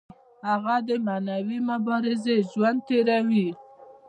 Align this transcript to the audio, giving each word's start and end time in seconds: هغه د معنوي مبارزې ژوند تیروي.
هغه 0.49 0.75
د 0.87 0.89
معنوي 1.07 1.59
مبارزې 1.69 2.35
ژوند 2.51 2.79
تیروي. 2.87 3.47